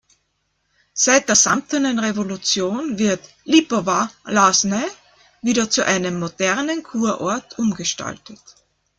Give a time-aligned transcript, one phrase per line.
[0.95, 4.81] Seit der Samtenen Revolution wird Lipová-Lázně
[5.43, 8.41] wieder zu einem modernen Kurort umgestaltet.